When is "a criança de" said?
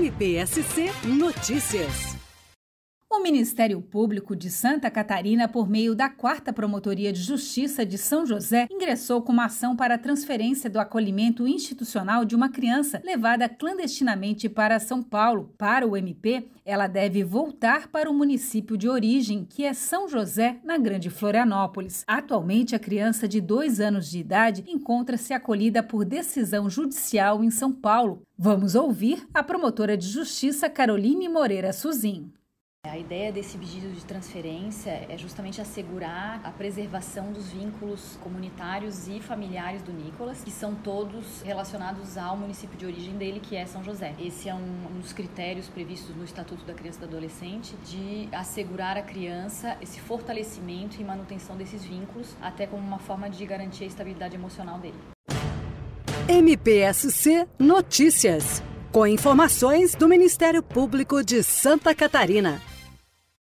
22.74-23.38